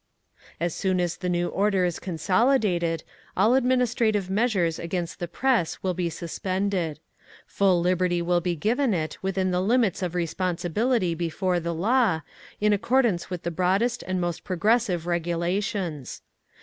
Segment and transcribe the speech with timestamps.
[0.59, 3.03] As soon as the new order is consolidated,
[3.37, 6.99] all administrative measures against the press will be suspended;
[7.45, 12.21] full liberty will be given it within the limits of responsibility before the law,
[12.59, 16.23] in accordance with the broadest and most progressive regulations….